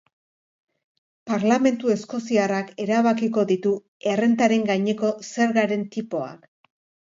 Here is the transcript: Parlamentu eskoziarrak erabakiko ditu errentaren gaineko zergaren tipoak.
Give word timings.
Parlamentu 1.31 1.91
eskoziarrak 1.97 2.73
erabakiko 2.87 3.45
ditu 3.53 3.77
errentaren 4.17 4.69
gaineko 4.73 5.15
zergaren 5.33 5.89
tipoak. 5.97 6.53